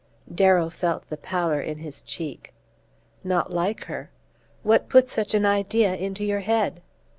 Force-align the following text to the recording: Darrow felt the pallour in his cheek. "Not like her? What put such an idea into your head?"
Darrow 0.33 0.67
felt 0.71 1.07
the 1.09 1.15
pallour 1.15 1.61
in 1.61 1.77
his 1.77 2.01
cheek. 2.01 2.55
"Not 3.23 3.53
like 3.53 3.83
her? 3.85 4.09
What 4.63 4.89
put 4.89 5.09
such 5.09 5.35
an 5.35 5.45
idea 5.45 5.95
into 5.95 6.23
your 6.23 6.39
head?" 6.39 6.81